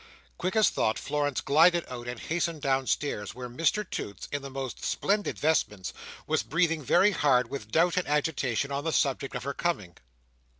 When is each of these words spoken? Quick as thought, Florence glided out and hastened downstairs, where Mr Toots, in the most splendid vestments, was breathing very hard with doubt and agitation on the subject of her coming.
Quick 0.39 0.55
as 0.55 0.71
thought, 0.71 0.97
Florence 0.97 1.41
glided 1.41 1.85
out 1.87 2.07
and 2.07 2.19
hastened 2.19 2.63
downstairs, 2.63 3.35
where 3.35 3.47
Mr 3.47 3.87
Toots, 3.87 4.27
in 4.31 4.41
the 4.41 4.49
most 4.49 4.83
splendid 4.83 5.37
vestments, 5.37 5.93
was 6.25 6.41
breathing 6.41 6.81
very 6.81 7.11
hard 7.11 7.51
with 7.51 7.69
doubt 7.71 7.97
and 7.97 8.07
agitation 8.07 8.71
on 8.71 8.83
the 8.83 8.93
subject 8.93 9.35
of 9.35 9.43
her 9.43 9.53
coming. 9.53 9.95